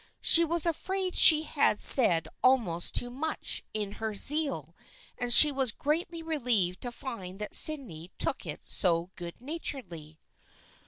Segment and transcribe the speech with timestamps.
[0.19, 4.75] She was afraid she had said almost too much in her zeal,
[5.15, 10.17] and she was greatly relieved to find that Sydney took it so good naturedly.